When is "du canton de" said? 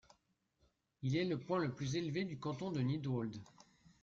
2.25-2.79